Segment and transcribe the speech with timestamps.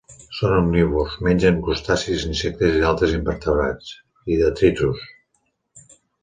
[0.35, 3.93] Són omnívors: mengen crustacis, insectes i d'altres invertebrats,
[4.37, 5.05] i detritus.